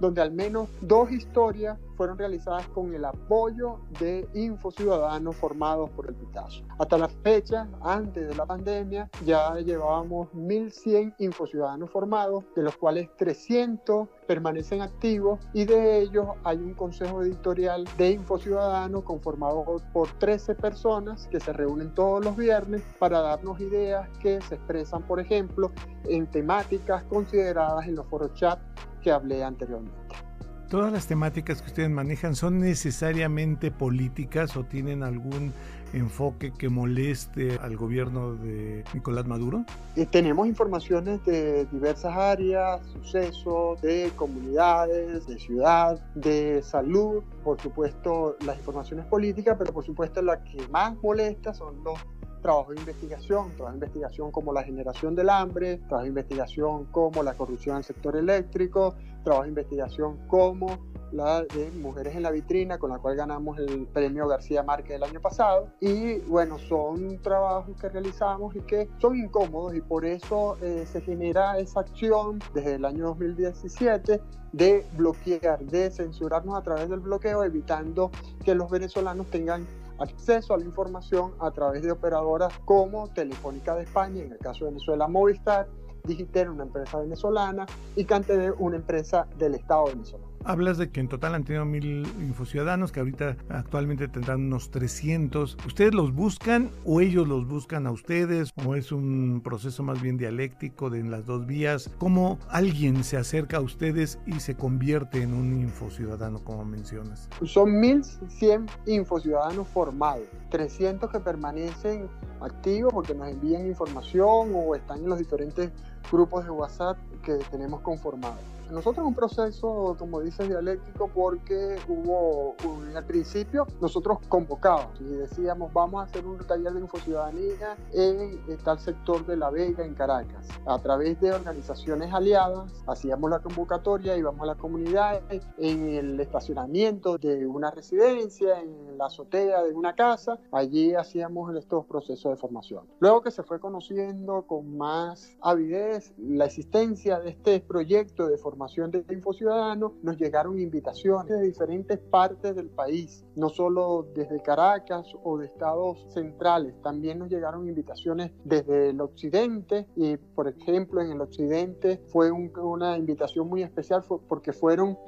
Donde 0.00 0.20
al 0.22 0.32
menos 0.32 0.68
dos 0.80 1.10
historias 1.10 1.78
fueron 1.98 2.16
realizadas 2.16 2.66
con 2.68 2.94
el 2.94 3.04
apoyo 3.04 3.80
de 3.98 4.28
infociudadanos 4.32 5.34
formados 5.34 5.90
por 5.90 6.08
el 6.08 6.14
Pitazo. 6.14 6.62
Hasta 6.78 6.96
la 6.96 7.08
fecha, 7.08 7.68
antes 7.82 8.28
de 8.28 8.34
la 8.36 8.46
pandemia, 8.46 9.10
ya 9.26 9.56
llevábamos 9.56 10.28
1.100 10.32 11.16
infociudadanos 11.18 11.90
formados, 11.90 12.44
de 12.54 12.62
los 12.62 12.76
cuales 12.76 13.08
300 13.16 14.08
permanecen 14.28 14.80
activos 14.80 15.40
y 15.52 15.64
de 15.64 16.00
ellos 16.00 16.28
hay 16.44 16.58
un 16.58 16.74
consejo 16.74 17.22
editorial 17.22 17.84
de 17.96 18.12
Infociudadanos 18.12 19.02
conformado 19.02 19.64
por 19.92 20.08
13 20.18 20.54
personas 20.54 21.26
que 21.26 21.40
se 21.40 21.52
reúnen 21.52 21.92
todos 21.94 22.24
los 22.24 22.36
viernes 22.36 22.82
para 23.00 23.20
darnos 23.22 23.58
ideas 23.60 24.08
que 24.20 24.40
se 24.42 24.54
expresan, 24.54 25.02
por 25.02 25.18
ejemplo, 25.18 25.72
en 26.04 26.30
temáticas 26.30 27.02
consideradas 27.04 27.88
en 27.88 27.96
los 27.96 28.06
foros 28.06 28.32
chat 28.34 28.60
que 29.02 29.10
hablé 29.10 29.42
anteriormente. 29.42 30.27
¿Todas 30.68 30.92
las 30.92 31.06
temáticas 31.06 31.62
que 31.62 31.68
ustedes 31.68 31.88
manejan 31.88 32.34
son 32.36 32.58
necesariamente 32.58 33.70
políticas 33.70 34.54
o 34.54 34.64
tienen 34.64 35.02
algún 35.02 35.54
enfoque 35.94 36.52
que 36.52 36.68
moleste 36.68 37.58
al 37.62 37.74
gobierno 37.78 38.34
de 38.34 38.84
Nicolás 38.92 39.26
Maduro? 39.26 39.64
Eh, 39.96 40.04
tenemos 40.04 40.46
informaciones 40.46 41.24
de 41.24 41.64
diversas 41.72 42.14
áreas, 42.14 42.82
sucesos, 42.92 43.80
de 43.80 44.12
comunidades, 44.14 45.26
de 45.26 45.38
ciudad, 45.38 45.98
de 46.14 46.62
salud, 46.62 47.22
por 47.42 47.58
supuesto 47.58 48.36
las 48.44 48.58
informaciones 48.58 49.06
políticas, 49.06 49.56
pero 49.58 49.72
por 49.72 49.86
supuesto 49.86 50.20
la 50.20 50.44
que 50.44 50.68
más 50.68 50.94
molesta 51.02 51.54
son 51.54 51.82
los 51.82 51.98
trabajo 52.40 52.72
de 52.72 52.80
investigación, 52.80 53.50
trabajo 53.56 53.72
de 53.72 53.76
investigación 53.76 54.30
como 54.30 54.52
la 54.52 54.62
generación 54.62 55.14
del 55.14 55.30
hambre, 55.30 55.78
trabajo 55.78 56.02
de 56.02 56.08
investigación 56.08 56.84
como 56.86 57.22
la 57.22 57.34
corrupción 57.34 57.76
en 57.76 57.78
el 57.78 57.84
sector 57.84 58.16
eléctrico, 58.16 58.94
trabajo 59.24 59.42
de 59.44 59.48
investigación 59.50 60.18
como 60.28 60.78
la 61.12 61.42
de 61.42 61.70
Mujeres 61.80 62.14
en 62.16 62.22
la 62.22 62.30
Vitrina, 62.30 62.78
con 62.78 62.90
la 62.90 62.98
cual 62.98 63.16
ganamos 63.16 63.58
el 63.58 63.86
premio 63.86 64.26
García 64.28 64.62
Márquez 64.62 64.96
el 64.96 65.02
año 65.02 65.20
pasado. 65.20 65.68
Y 65.80 66.18
bueno, 66.20 66.58
son 66.58 67.20
trabajos 67.22 67.76
que 67.80 67.88
realizamos 67.88 68.54
y 68.56 68.60
que 68.60 68.88
son 68.98 69.16
incómodos 69.16 69.74
y 69.74 69.80
por 69.80 70.04
eso 70.04 70.56
eh, 70.62 70.84
se 70.86 71.00
genera 71.00 71.58
esa 71.58 71.80
acción 71.80 72.40
desde 72.54 72.74
el 72.74 72.84
año 72.84 73.06
2017 73.06 74.20
de 74.52 74.86
bloquear, 74.96 75.64
de 75.64 75.90
censurarnos 75.90 76.56
a 76.56 76.62
través 76.62 76.88
del 76.88 77.00
bloqueo, 77.00 77.44
evitando 77.44 78.10
que 78.44 78.54
los 78.54 78.70
venezolanos 78.70 79.26
tengan 79.28 79.66
acceso 79.98 80.54
a 80.54 80.58
la 80.58 80.64
información 80.64 81.32
a 81.40 81.50
través 81.50 81.82
de 81.82 81.92
operadoras 81.92 82.56
como 82.64 83.08
Telefónica 83.08 83.74
de 83.76 83.84
España, 83.84 84.22
en 84.22 84.32
el 84.32 84.38
caso 84.38 84.64
de 84.64 84.72
Venezuela 84.72 85.08
Movistar, 85.08 85.68
Digitel, 86.04 86.50
una 86.50 86.64
empresa 86.64 86.98
venezolana, 86.98 87.66
y 87.96 88.04
CanTV, 88.04 88.54
una 88.58 88.76
empresa 88.76 89.26
del 89.36 89.54
Estado 89.54 89.86
venezolano. 89.86 90.27
Hablas 90.44 90.78
de 90.78 90.90
que 90.90 91.00
en 91.00 91.08
total 91.08 91.34
han 91.34 91.44
tenido 91.44 91.64
mil 91.64 92.06
infociudadanos, 92.20 92.92
que 92.92 93.00
ahorita 93.00 93.36
actualmente 93.48 94.08
tendrán 94.08 94.42
unos 94.42 94.70
300. 94.70 95.56
¿Ustedes 95.66 95.94
los 95.94 96.14
buscan 96.14 96.70
o 96.84 97.00
ellos 97.00 97.26
los 97.28 97.46
buscan 97.46 97.86
a 97.86 97.90
ustedes? 97.90 98.50
¿O 98.64 98.74
es 98.74 98.92
un 98.92 99.40
proceso 99.44 99.82
más 99.82 100.00
bien 100.00 100.16
dialéctico 100.16 100.90
de 100.90 101.02
las 101.02 101.26
dos 101.26 101.46
vías? 101.46 101.90
¿Cómo 101.98 102.38
alguien 102.48 103.04
se 103.04 103.16
acerca 103.16 103.58
a 103.58 103.60
ustedes 103.60 104.18
y 104.26 104.40
se 104.40 104.54
convierte 104.54 105.22
en 105.22 105.34
un 105.34 105.60
infociudadano, 105.60 106.38
como 106.44 106.64
mencionas? 106.64 107.28
Son 107.44 107.78
1100 107.78 108.66
infociudadanos 108.86 109.68
formados, 109.68 110.24
300 110.50 111.10
que 111.10 111.20
permanecen 111.20 112.08
activos 112.40 112.92
porque 112.92 113.14
nos 113.14 113.28
envían 113.28 113.66
información 113.66 114.52
o 114.54 114.74
están 114.74 114.98
en 115.00 115.08
los 115.08 115.18
diferentes 115.18 115.70
grupos 116.10 116.44
de 116.44 116.50
WhatsApp 116.50 116.96
que 117.22 117.36
tenemos 117.50 117.80
conformados. 117.80 118.38
Nosotros 118.70 119.06
un 119.06 119.14
proceso, 119.14 119.96
como 119.98 120.20
dice, 120.20 120.46
dialéctico 120.46 121.08
porque 121.08 121.78
hubo, 121.88 122.54
en 122.86 122.94
el 122.94 123.04
principio, 123.04 123.66
nosotros 123.80 124.18
convocábamos 124.28 125.00
y 125.00 125.04
decíamos, 125.04 125.72
vamos 125.72 126.02
a 126.02 126.04
hacer 126.04 126.26
un 126.26 126.36
taller 126.46 126.74
de 126.74 126.80
infociudadanía 126.80 127.76
en, 127.94 128.38
tal 128.64 128.78
sector 128.78 129.24
de 129.24 129.38
La 129.38 129.48
Vega, 129.48 129.84
en 129.84 129.94
Caracas. 129.94 130.46
A 130.66 130.78
través 130.80 131.18
de 131.18 131.32
organizaciones 131.32 132.12
aliadas, 132.12 132.70
hacíamos 132.86 133.30
la 133.30 133.38
convocatoria, 133.38 134.18
íbamos 134.18 134.42
a 134.42 134.46
la 134.46 134.54
comunidad, 134.56 135.22
en 135.56 135.88
el 135.88 136.20
estacionamiento 136.20 137.16
de 137.16 137.46
una 137.46 137.70
residencia, 137.70 138.60
en 138.60 138.98
la 138.98 139.06
azotea 139.06 139.62
de 139.62 139.72
una 139.72 139.94
casa, 139.94 140.38
allí 140.52 140.94
hacíamos 140.94 141.56
estos 141.56 141.86
procesos 141.86 142.32
de 142.32 142.36
formación. 142.36 142.84
Luego 143.00 143.22
que 143.22 143.30
se 143.30 143.42
fue 143.42 143.60
conociendo 143.60 144.42
con 144.42 144.76
más 144.76 145.34
avidez 145.40 145.87
la 146.18 146.46
existencia 146.46 147.18
de 147.20 147.30
este 147.30 147.60
proyecto 147.60 148.28
de 148.28 148.38
formación, 148.38 148.90
de 148.90 149.04
Info 149.10 149.32
Ciudadano, 149.32 149.94
nos 150.02 150.16
llegaron 150.16 150.58
invitaciones 150.58 151.28
de 151.28 151.46
diferentes 151.46 151.98
partes 151.98 152.54
del 152.54 152.68
país, 152.68 153.24
no 153.36 153.48
solo 153.48 154.06
desde 154.14 154.42
Caracas 154.42 155.06
o 155.22 155.38
de 155.38 155.46
estados 155.46 156.06
centrales, 156.12 156.74
también 156.82 157.18
nos 157.18 157.28
llegaron 157.28 157.68
invitaciones 157.68 158.32
desde 158.44 158.90
el 158.90 159.00
occidente 159.00 159.86
y, 159.96 160.16
por 160.16 160.48
ejemplo, 160.48 161.00
en 161.00 161.12
el 161.12 161.20
occidente 161.20 162.00
fue 162.08 162.30
una 162.30 162.96
invitación 162.96 163.48
muy 163.48 163.62
especial 163.62 164.02
porque 164.28 164.52
fueron 164.52 164.98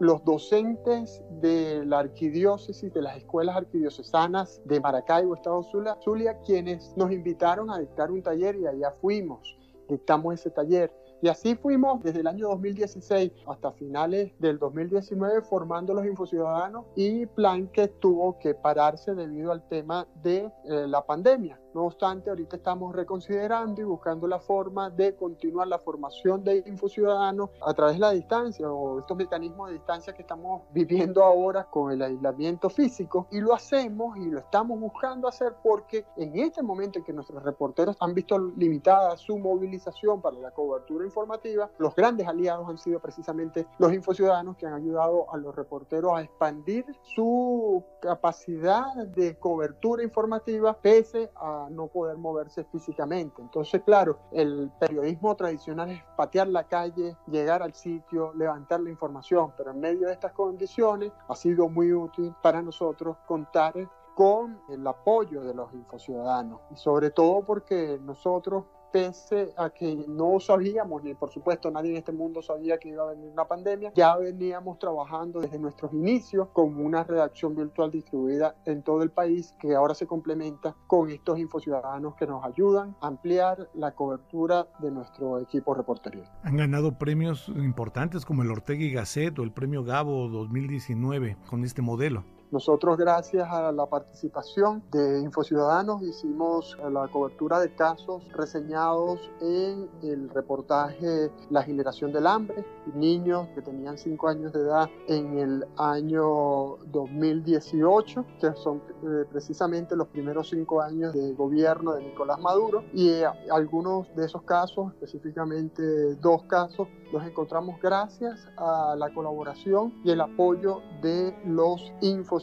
los 0.00 0.24
docentes 0.24 1.22
de 1.42 1.84
la 1.84 1.98
arquidiócesis, 1.98 2.92
de 2.92 3.02
las 3.02 3.18
escuelas 3.18 3.56
arquidiocesanas 3.56 4.62
de 4.64 4.80
Maracaibo, 4.80 5.34
Estado 5.34 5.62
Zulia, 5.62 6.38
quienes 6.38 6.96
nos 6.96 7.12
invitaron 7.12 7.70
a 7.70 7.78
dictar 7.78 8.10
un 8.10 8.22
taller 8.22 8.56
y 8.56 8.66
allá 8.66 8.92
fuimos, 8.92 9.58
dictamos 9.90 10.34
ese 10.34 10.50
taller. 10.50 10.90
Y 11.22 11.28
así 11.28 11.54
fuimos 11.54 12.02
desde 12.02 12.20
el 12.20 12.26
año 12.26 12.48
2016 12.48 13.32
hasta 13.46 13.72
finales 13.72 14.32
del 14.38 14.58
2019 14.58 15.42
formando 15.42 15.92
los 15.92 16.06
infociudadanos 16.06 16.86
y 16.96 17.26
plan 17.26 17.68
que 17.68 17.88
tuvo 17.88 18.38
que 18.38 18.54
pararse 18.54 19.14
debido 19.14 19.52
al 19.52 19.66
tema 19.68 20.06
de 20.22 20.50
eh, 20.64 20.86
la 20.86 21.04
pandemia. 21.04 21.60
No 21.72 21.84
obstante, 21.84 22.30
ahorita 22.30 22.56
estamos 22.56 22.96
reconsiderando 22.96 23.80
y 23.80 23.84
buscando 23.84 24.26
la 24.26 24.40
forma 24.40 24.90
de 24.90 25.14
continuar 25.14 25.68
la 25.68 25.78
formación 25.78 26.42
de 26.42 26.64
infociudadanos 26.66 27.50
a 27.64 27.72
través 27.74 27.94
de 27.94 28.00
la 28.00 28.10
distancia 28.10 28.70
o 28.70 28.98
estos 28.98 29.16
mecanismos 29.16 29.68
de 29.68 29.74
distancia 29.74 30.12
que 30.12 30.22
estamos 30.22 30.62
viviendo 30.72 31.22
ahora 31.22 31.64
con 31.64 31.92
el 31.92 32.02
aislamiento 32.02 32.70
físico. 32.70 33.28
Y 33.30 33.40
lo 33.40 33.54
hacemos 33.54 34.16
y 34.16 34.30
lo 34.30 34.40
estamos 34.40 34.80
buscando 34.80 35.28
hacer 35.28 35.54
porque 35.62 36.04
en 36.16 36.36
este 36.40 36.60
momento 36.60 36.98
en 36.98 37.04
que 37.04 37.12
nuestros 37.12 37.40
reporteros 37.42 37.96
han 38.00 38.14
visto 38.14 38.36
limitada 38.56 39.16
su 39.16 39.38
movilización 39.38 40.20
para 40.20 40.38
la 40.38 40.50
cobertura 40.50 41.06
informativa, 41.10 41.70
los 41.78 41.94
grandes 41.94 42.26
aliados 42.26 42.68
han 42.68 42.78
sido 42.78 43.00
precisamente 43.00 43.66
los 43.78 43.92
infociudadanos 43.92 44.56
que 44.56 44.66
han 44.66 44.74
ayudado 44.74 45.32
a 45.32 45.36
los 45.36 45.54
reporteros 45.54 46.12
a 46.16 46.22
expandir 46.22 46.86
su 47.02 47.84
capacidad 48.00 48.94
de 48.94 49.38
cobertura 49.38 50.02
informativa 50.02 50.76
pese 50.80 51.30
a 51.36 51.68
no 51.70 51.88
poder 51.88 52.16
moverse 52.16 52.64
físicamente. 52.64 53.42
Entonces, 53.42 53.82
claro, 53.82 54.18
el 54.32 54.70
periodismo 54.78 55.34
tradicional 55.34 55.90
es 55.90 56.02
patear 56.16 56.48
la 56.48 56.64
calle, 56.64 57.16
llegar 57.26 57.62
al 57.62 57.74
sitio, 57.74 58.32
levantar 58.34 58.80
la 58.80 58.90
información, 58.90 59.52
pero 59.56 59.72
en 59.72 59.80
medio 59.80 60.06
de 60.06 60.12
estas 60.12 60.32
condiciones 60.32 61.12
ha 61.28 61.34
sido 61.34 61.68
muy 61.68 61.92
útil 61.92 62.34
para 62.42 62.62
nosotros 62.62 63.16
contar 63.26 63.74
con 64.14 64.60
el 64.68 64.86
apoyo 64.86 65.42
de 65.42 65.54
los 65.54 65.72
infociudadanos 65.72 66.60
y 66.70 66.76
sobre 66.76 67.10
todo 67.10 67.42
porque 67.42 67.98
nosotros 68.02 68.64
pese 68.92 69.52
a 69.56 69.70
que 69.70 70.04
no 70.08 70.40
sabíamos, 70.40 71.02
ni 71.02 71.14
por 71.14 71.30
supuesto 71.30 71.70
nadie 71.70 71.90
en 71.90 71.96
este 71.96 72.12
mundo 72.12 72.42
sabía 72.42 72.78
que 72.78 72.90
iba 72.90 73.04
a 73.04 73.14
venir 73.14 73.30
una 73.30 73.46
pandemia, 73.46 73.92
ya 73.94 74.16
veníamos 74.16 74.78
trabajando 74.78 75.40
desde 75.40 75.58
nuestros 75.58 75.92
inicios 75.92 76.48
con 76.52 76.76
una 76.78 77.04
redacción 77.04 77.54
virtual 77.54 77.90
distribuida 77.90 78.56
en 78.64 78.82
todo 78.82 79.02
el 79.02 79.10
país 79.10 79.54
que 79.58 79.74
ahora 79.74 79.94
se 79.94 80.06
complementa 80.06 80.74
con 80.86 81.10
estos 81.10 81.38
infociudadanos 81.38 82.14
que 82.14 82.26
nos 82.26 82.44
ayudan 82.44 82.96
a 83.00 83.08
ampliar 83.08 83.68
la 83.74 83.92
cobertura 83.92 84.66
de 84.78 84.90
nuestro 84.90 85.38
equipo 85.38 85.74
reportería. 85.74 86.24
Han 86.42 86.56
ganado 86.56 86.98
premios 86.98 87.48
importantes 87.48 88.24
como 88.24 88.42
el 88.42 88.50
Ortega 88.50 88.82
y 88.82 88.92
Gasset 88.92 89.38
o 89.38 89.42
el 89.42 89.52
premio 89.52 89.84
Gabo 89.84 90.28
2019 90.28 91.36
con 91.48 91.64
este 91.64 91.82
modelo. 91.82 92.24
Nosotros, 92.50 92.98
gracias 92.98 93.48
a 93.48 93.70
la 93.70 93.86
participación 93.86 94.82
de 94.90 95.20
Infociudadanos, 95.20 96.02
hicimos 96.02 96.76
la 96.90 97.06
cobertura 97.06 97.60
de 97.60 97.72
casos 97.76 98.24
reseñados 98.32 99.20
en 99.40 99.88
el 100.02 100.28
reportaje 100.30 101.30
La 101.50 101.62
generación 101.62 102.12
del 102.12 102.26
hambre, 102.26 102.64
niños 102.92 103.46
que 103.54 103.62
tenían 103.62 103.96
5 103.96 104.28
años 104.28 104.52
de 104.52 104.62
edad 104.62 104.90
en 105.06 105.38
el 105.38 105.64
año 105.76 106.76
2018, 106.86 108.24
que 108.40 108.52
son 108.54 108.82
eh, 109.04 109.24
precisamente 109.30 109.94
los 109.94 110.08
primeros 110.08 110.48
5 110.48 110.82
años 110.82 111.12
de 111.12 111.32
gobierno 111.34 111.92
de 111.92 112.02
Nicolás 112.02 112.40
Maduro. 112.40 112.82
Y 112.92 113.10
eh, 113.10 113.26
algunos 113.52 114.12
de 114.16 114.26
esos 114.26 114.42
casos, 114.42 114.92
específicamente 114.94 116.16
dos 116.16 116.42
casos, 116.44 116.88
los 117.12 117.24
encontramos 117.24 117.80
gracias 117.80 118.48
a 118.56 118.96
la 118.96 119.12
colaboración 119.14 119.94
y 120.04 120.10
el 120.10 120.20
apoyo 120.20 120.80
de 121.00 121.36
los 121.44 121.92
infociudadanos 122.00 122.39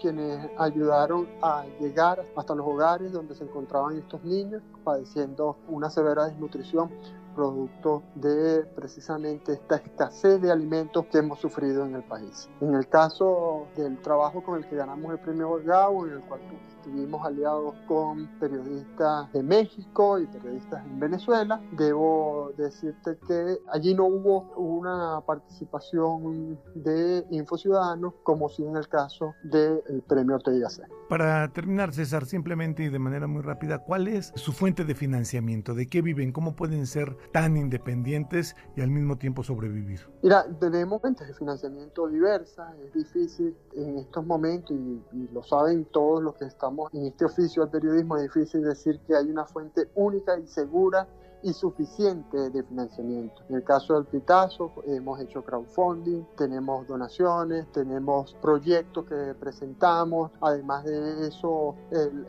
quienes 0.00 0.50
ayudaron 0.58 1.28
a 1.42 1.64
llegar 1.80 2.24
hasta 2.36 2.54
los 2.54 2.66
hogares 2.66 3.12
donde 3.12 3.34
se 3.34 3.44
encontraban 3.44 3.96
estos 3.96 4.22
niños 4.24 4.62
padeciendo 4.84 5.56
una 5.68 5.90
severa 5.90 6.26
desnutrición 6.26 6.90
producto 7.34 8.02
de 8.16 8.64
precisamente 8.74 9.52
esta 9.52 9.76
escasez 9.76 10.42
de 10.42 10.50
alimentos 10.50 11.06
que 11.06 11.18
hemos 11.18 11.38
sufrido 11.38 11.84
en 11.84 11.94
el 11.94 12.02
país. 12.02 12.48
En 12.60 12.74
el 12.74 12.88
caso 12.88 13.68
del 13.76 14.02
trabajo 14.02 14.42
con 14.42 14.58
el 14.58 14.66
que 14.68 14.74
ganamos 14.74 15.12
el 15.12 15.20
premio 15.20 15.60
GAO, 15.64 16.06
en 16.06 16.14
el 16.14 16.20
cual 16.22 16.40
estuvimos 16.78 17.24
aliados 17.26 17.74
con 17.86 18.26
periodistas 18.38 19.32
de 19.32 19.42
México 19.42 20.18
y 20.18 20.26
periodistas 20.26 20.84
en 20.84 21.00
Venezuela, 21.00 21.60
debo 21.72 22.52
decirte 22.56 23.18
que 23.26 23.58
allí 23.72 23.94
no 23.94 24.06
hubo 24.06 24.52
una 24.56 25.20
participación 25.26 26.58
de 26.74 27.26
Infociudadanos 27.30 28.14
como 28.22 28.48
si 28.48 28.64
en 28.64 28.76
el 28.76 28.88
caso 28.88 29.34
del 29.42 29.82
premio 30.06 30.36
Ortega 30.36 30.70
C. 30.70 30.82
Para 31.08 31.48
terminar, 31.52 31.92
César, 31.92 32.26
simplemente 32.26 32.84
y 32.84 32.88
de 32.88 32.98
manera 32.98 33.26
muy 33.26 33.42
rápida, 33.42 33.78
¿cuál 33.78 34.08
es 34.08 34.32
su 34.34 34.52
fuente 34.52 34.84
de 34.84 34.94
financiamiento? 34.94 35.74
¿De 35.74 35.86
qué 35.86 36.02
viven? 36.02 36.32
¿Cómo 36.32 36.54
pueden 36.54 36.86
ser 36.86 37.16
tan 37.32 37.56
independientes 37.56 38.54
y 38.76 38.82
al 38.82 38.90
mismo 38.90 39.16
tiempo 39.16 39.42
sobrevivir? 39.42 40.00
Mira, 40.22 40.46
tenemos 40.60 41.00
fuentes 41.00 41.26
de 41.26 41.34
financiamiento 41.34 42.08
diversas. 42.08 42.74
Es 42.84 42.92
difícil 42.92 43.56
en 43.74 43.98
estos 43.98 44.24
momentos, 44.24 44.76
y, 44.76 45.02
y 45.12 45.28
lo 45.32 45.42
saben 45.42 45.86
todos 45.86 46.22
los 46.22 46.34
que 46.36 46.44
estamos 46.68 46.92
en 46.92 47.06
este 47.06 47.24
oficio 47.24 47.62
del 47.62 47.70
periodismo, 47.70 48.18
es 48.18 48.24
difícil 48.24 48.62
decir 48.62 49.00
que 49.06 49.16
hay 49.16 49.30
una 49.30 49.46
fuente 49.46 49.88
única 49.94 50.38
y 50.38 50.46
segura 50.46 51.08
y 51.42 51.54
suficiente 51.54 52.50
de 52.50 52.62
financiamiento. 52.62 53.42
En 53.48 53.56
el 53.56 53.64
caso 53.64 53.94
del 53.94 54.04
Pitazo 54.04 54.70
hemos 54.86 55.18
hecho 55.20 55.42
crowdfunding, 55.42 56.24
tenemos 56.36 56.86
donaciones, 56.86 57.72
tenemos 57.72 58.36
proyectos 58.42 59.06
que 59.06 59.34
presentamos, 59.40 60.30
además 60.42 60.84
de 60.84 61.28
eso 61.28 61.74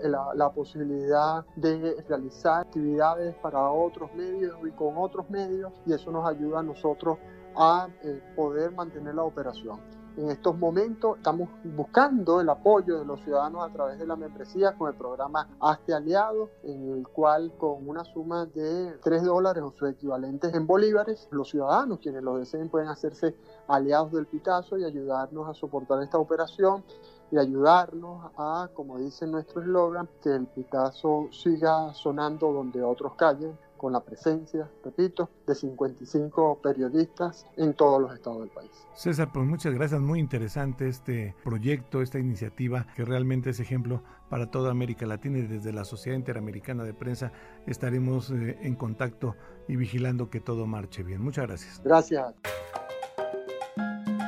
la, 0.03 0.29
la, 0.35 0.49
posibilidad 0.53 1.45
de 1.57 2.01
realizar 2.07 2.61
actividades 2.61 3.35
para 3.41 3.69
otros 3.69 4.13
medios 4.13 4.57
y 4.65 4.71
con 4.71 4.97
otros 4.97 5.29
medios 5.29 5.73
y 5.85 5.91
eso 5.91 6.11
nos 6.11 6.25
ayuda 6.25 6.59
a 6.59 6.63
nosotros 6.63 7.17
a 7.57 7.89
eh, 8.03 8.21
poder 8.37 8.71
mantener 8.71 9.15
la 9.15 9.23
operación. 9.23 9.98
En 10.19 10.29
estos 10.29 10.57
momentos 10.57 11.15
estamos 11.15 11.47
buscando 11.63 12.41
el 12.41 12.49
apoyo 12.49 12.99
de 12.99 13.05
los 13.05 13.21
ciudadanos 13.21 13.63
a 13.63 13.71
través 13.71 13.99
de 13.99 14.05
la 14.05 14.17
membresía 14.17 14.73
con 14.73 14.89
el 14.89 14.95
programa 14.95 15.47
Hazte 15.61 15.93
Aliado, 15.93 16.49
en 16.63 16.89
el 16.89 17.07
cual 17.07 17.53
con 17.57 17.87
una 17.87 18.03
suma 18.03 18.45
de 18.45 18.97
3 19.01 19.23
dólares 19.23 19.63
o 19.63 19.71
su 19.71 19.85
equivalente 19.85 20.49
en 20.53 20.67
bolívares, 20.67 21.29
los 21.31 21.49
ciudadanos 21.49 21.99
quienes 21.99 22.21
lo 22.21 22.37
deseen 22.37 22.67
pueden 22.67 22.89
hacerse 22.89 23.33
aliados 23.69 24.11
del 24.11 24.25
Pitazo 24.25 24.77
y 24.77 24.83
ayudarnos 24.83 25.47
a 25.47 25.53
soportar 25.53 26.03
esta 26.03 26.17
operación 26.17 26.83
y 27.31 27.37
ayudarnos 27.37 28.33
a, 28.35 28.67
como 28.73 28.97
dice 28.97 29.25
nuestro 29.25 29.61
eslogan, 29.61 30.09
que 30.21 30.35
el 30.35 30.47
Pitazo 30.47 31.29
siga 31.31 31.93
sonando 31.93 32.51
donde 32.51 32.83
otros 32.83 33.15
callen, 33.15 33.57
con 33.79 33.93
la 33.93 34.01
presencia, 34.01 34.69
repito, 34.83 35.31
de 35.47 35.55
55 35.55 36.59
periodistas 36.61 37.47
en 37.57 37.73
todos 37.73 37.99
los 37.99 38.13
estados 38.13 38.41
del 38.41 38.49
país. 38.49 38.69
César, 38.93 39.31
pues 39.33 39.47
muchas 39.47 39.73
gracias, 39.73 39.99
muy 39.99 40.19
interesante 40.19 40.87
este 40.87 41.33
proyecto, 41.43 42.03
esta 42.03 42.19
iniciativa 42.19 42.85
que 42.95 43.05
realmente 43.05 43.49
es 43.49 43.59
ejemplo 43.59 44.03
para 44.29 44.51
toda 44.51 44.69
América 44.69 45.07
Latina 45.07 45.39
y 45.39 45.47
desde 45.47 45.73
la 45.73 45.85
Sociedad 45.85 46.17
Interamericana 46.17 46.83
de 46.83 46.93
Prensa 46.93 47.31
estaremos 47.65 48.29
eh, 48.29 48.59
en 48.61 48.75
contacto 48.75 49.35
y 49.67 49.75
vigilando 49.77 50.29
que 50.29 50.41
todo 50.41 50.67
marche 50.67 51.01
bien. 51.01 51.23
Muchas 51.23 51.47
gracias. 51.47 51.81
Gracias. 51.83 52.35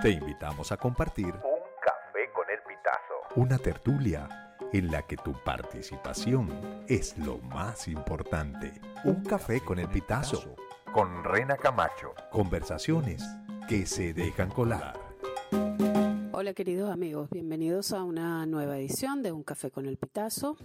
Te 0.02 0.10
invitamos 0.10 0.72
a 0.72 0.78
compartir 0.78 1.28
un 1.28 1.32
café 1.84 2.32
con 2.34 2.46
el 2.50 2.60
pitazo, 2.68 3.40
una 3.42 3.58
tertulia 3.60 4.51
en 4.74 4.92
la 4.92 5.02
que 5.04 5.18
tu 5.18 5.34
participación 5.44 6.50
es 6.88 7.18
lo 7.18 7.40
más 7.40 7.88
importante. 7.88 8.74
Un 9.04 9.24
café 9.24 9.62
con 9.62 9.80
el 9.80 9.88
pitazo, 9.88 10.56
con 10.94 11.24
Rena 11.24 11.58
Camacho. 11.58 12.14
Conversaciones 12.32 13.24
que 13.68 13.86
se 13.86 14.14
dejan 14.14 14.50
colar. 14.50 15.00
Hola 16.32 16.54
queridos 16.54 16.90
amigos, 16.90 17.30
bienvenidos 17.30 17.92
a 17.94 18.04
una 18.04 18.46
nueva 18.46 18.78
edición 18.78 19.22
de 19.22 19.32
Un 19.32 19.44
café 19.44 19.70
con 19.70 19.86
el 19.86 19.98
pitazo. 19.98 20.58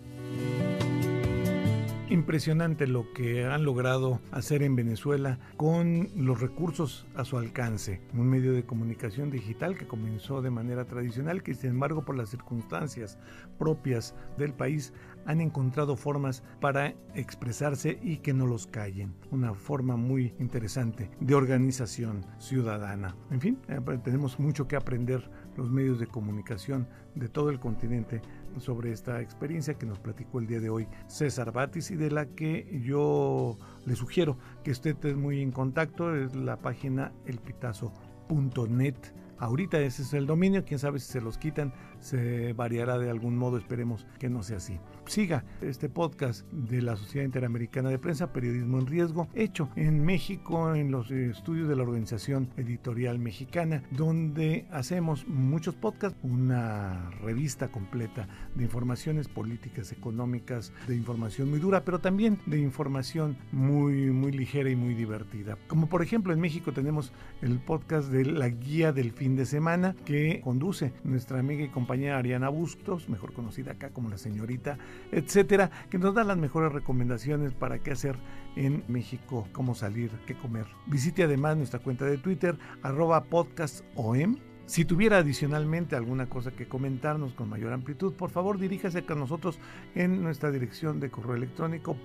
Impresionante 2.08 2.86
lo 2.86 3.12
que 3.12 3.46
han 3.46 3.64
logrado 3.64 4.20
hacer 4.30 4.62
en 4.62 4.76
Venezuela 4.76 5.40
con 5.56 6.08
los 6.14 6.40
recursos 6.40 7.04
a 7.16 7.24
su 7.24 7.36
alcance. 7.36 8.00
Un 8.14 8.28
medio 8.28 8.52
de 8.52 8.64
comunicación 8.64 9.28
digital 9.32 9.76
que 9.76 9.88
comenzó 9.88 10.40
de 10.40 10.50
manera 10.50 10.84
tradicional, 10.84 11.42
que 11.42 11.54
sin 11.54 11.70
embargo 11.70 12.04
por 12.04 12.16
las 12.16 12.28
circunstancias 12.28 13.18
propias 13.58 14.14
del 14.38 14.54
país 14.54 14.92
han 15.26 15.40
encontrado 15.40 15.96
formas 15.96 16.44
para 16.60 16.94
expresarse 17.16 17.98
y 18.00 18.18
que 18.18 18.32
no 18.32 18.46
los 18.46 18.68
callen. 18.68 19.16
Una 19.32 19.54
forma 19.54 19.96
muy 19.96 20.32
interesante 20.38 21.10
de 21.18 21.34
organización 21.34 22.24
ciudadana. 22.38 23.16
En 23.32 23.40
fin, 23.40 23.58
eh, 23.66 23.80
tenemos 24.04 24.38
mucho 24.38 24.68
que 24.68 24.76
aprender 24.76 25.28
los 25.56 25.72
medios 25.72 25.98
de 25.98 26.06
comunicación 26.06 26.86
de 27.16 27.28
todo 27.28 27.50
el 27.50 27.58
continente 27.58 28.22
sobre 28.60 28.92
esta 28.92 29.20
experiencia 29.20 29.74
que 29.74 29.86
nos 29.86 29.98
platicó 29.98 30.38
el 30.38 30.46
día 30.46 30.60
de 30.60 30.70
hoy 30.70 30.88
César 31.06 31.52
Batis 31.52 31.90
y 31.90 31.96
de 31.96 32.10
la 32.10 32.26
que 32.26 32.80
yo 32.84 33.58
le 33.84 33.96
sugiero 33.96 34.38
que 34.64 34.70
usted 34.70 34.90
esté 34.90 35.14
muy 35.14 35.40
en 35.40 35.52
contacto. 35.52 36.14
Es 36.14 36.34
la 36.34 36.56
página 36.56 37.12
elpitazo.net. 37.26 38.96
Ahorita 39.38 39.78
ese 39.80 40.02
es 40.02 40.14
el 40.14 40.26
dominio, 40.26 40.64
quién 40.64 40.78
sabe 40.78 40.98
si 40.98 41.12
se 41.12 41.20
los 41.20 41.36
quitan, 41.36 41.72
se 42.00 42.52
variará 42.54 42.98
de 42.98 43.10
algún 43.10 43.36
modo, 43.36 43.58
esperemos 43.58 44.06
que 44.18 44.30
no 44.30 44.42
sea 44.42 44.56
así. 44.58 44.78
Siga 45.06 45.44
este 45.60 45.88
podcast 45.88 46.50
de 46.52 46.82
la 46.82 46.96
Sociedad 46.96 47.24
Interamericana 47.24 47.90
de 47.90 47.98
Prensa, 47.98 48.32
Periodismo 48.32 48.78
en 48.78 48.86
Riesgo, 48.86 49.28
hecho 49.34 49.68
en 49.76 50.04
México, 50.04 50.74
en 50.74 50.90
los 50.90 51.10
estudios 51.10 51.68
de 51.68 51.76
la 51.76 51.82
Organización 51.82 52.48
Editorial 52.56 53.18
Mexicana, 53.18 53.82
donde 53.90 54.66
hacemos 54.70 55.26
muchos 55.28 55.74
podcasts, 55.74 56.18
una 56.22 57.10
revista 57.22 57.68
completa 57.68 58.28
de 58.54 58.64
informaciones 58.64 59.28
políticas, 59.28 59.92
económicas, 59.92 60.72
de 60.88 60.96
información 60.96 61.50
muy 61.50 61.60
dura, 61.60 61.84
pero 61.84 61.98
también 61.98 62.38
de 62.46 62.58
información 62.58 63.36
muy, 63.52 64.10
muy 64.10 64.32
ligera 64.32 64.70
y 64.70 64.76
muy 64.76 64.94
divertida. 64.94 65.58
Como 65.66 65.88
por 65.88 66.02
ejemplo 66.02 66.32
en 66.32 66.40
México 66.40 66.72
tenemos 66.72 67.12
el 67.42 67.58
podcast 67.58 68.10
de 68.10 68.24
la 68.24 68.48
guía 68.48 68.92
del 68.92 69.12
fin 69.12 69.25
de 69.34 69.46
semana 69.46 69.96
que 70.04 70.40
conduce 70.44 70.92
nuestra 71.02 71.40
amiga 71.40 71.64
y 71.64 71.68
compañera 71.68 72.18
Ariana 72.18 72.48
Bustos, 72.48 73.08
mejor 73.08 73.32
conocida 73.32 73.72
acá 73.72 73.90
como 73.90 74.08
la 74.10 74.18
señorita 74.18 74.78
etcétera, 75.10 75.70
que 75.90 75.98
nos 75.98 76.14
da 76.14 76.24
las 76.24 76.36
mejores 76.36 76.72
recomendaciones 76.72 77.52
para 77.52 77.78
qué 77.78 77.92
hacer 77.92 78.16
en 78.56 78.84
México, 78.88 79.48
cómo 79.52 79.74
salir, 79.74 80.10
qué 80.26 80.36
comer. 80.36 80.66
Visite 80.86 81.24
además 81.24 81.56
nuestra 81.56 81.80
cuenta 81.80 82.04
de 82.04 82.18
Twitter, 82.18 82.56
arroba 82.82 83.24
podcastom. 83.24 84.36
Si 84.66 84.84
tuviera 84.84 85.18
adicionalmente 85.18 85.94
alguna 85.94 86.28
cosa 86.28 86.50
que 86.50 86.66
comentarnos 86.66 87.34
con 87.34 87.48
mayor 87.48 87.72
amplitud, 87.72 88.14
por 88.14 88.30
favor 88.30 88.58
diríjase 88.58 89.06
con 89.06 89.20
nosotros 89.20 89.60
en 89.94 90.22
nuestra 90.22 90.50
dirección 90.50 90.98
de 90.98 91.10
correo 91.10 91.36
electrónico 91.36 91.96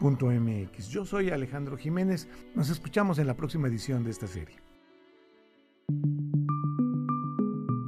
podcast.om.com.mx. 0.00 0.88
Yo 0.88 1.04
soy 1.04 1.30
Alejandro 1.30 1.76
Jiménez. 1.76 2.28
Nos 2.54 2.70
escuchamos 2.70 3.18
en 3.18 3.26
la 3.26 3.34
próxima 3.34 3.68
edición 3.68 4.04
de 4.04 4.10
esta 4.10 4.26
serie. 4.26 4.56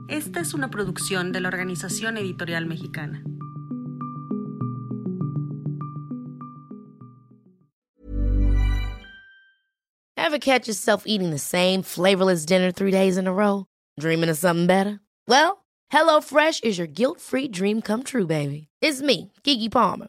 Esta 0.09 0.41
es 0.41 0.55
una 0.55 0.71
producción 0.71 1.33
de 1.33 1.41
la 1.41 1.49
Organización 1.49 2.17
Editorial 2.17 2.67
Mexicana. 2.67 3.23
Ever 10.17 10.39
catch 10.39 10.67
yourself 10.67 11.05
eating 11.07 11.31
the 11.31 11.39
same 11.39 11.83
flavorless 11.83 12.45
dinner 12.45 12.73
three 12.73 12.91
days 12.91 13.17
in 13.17 13.27
a 13.27 13.33
row? 13.33 13.67
Dreaming 13.99 14.29
of 14.29 14.37
something 14.37 14.67
better? 14.67 15.01
Well, 15.29 15.65
HelloFresh 15.93 16.65
is 16.65 16.79
your 16.79 16.89
guilt-free 16.89 17.49
dream 17.49 17.81
come 17.81 18.03
true, 18.03 18.27
baby. 18.27 18.69
It's 18.81 19.01
me, 19.03 19.33
Kiki 19.45 19.69
Palmer. 19.69 20.09